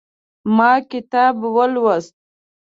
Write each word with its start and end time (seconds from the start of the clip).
ما 0.55 0.71
کتاب 0.91 1.35
ولوست 1.55 2.15